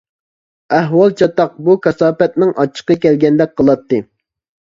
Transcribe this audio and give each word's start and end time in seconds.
ئەھۋال 0.77 1.11
چاتاق، 1.19 1.51
بۇ 1.67 1.75
كاساپەتنىڭ 1.83 2.55
ئاچچىقى 2.63 2.97
كەلگەندەك 3.05 3.53
قىلاتتى. 3.61 4.01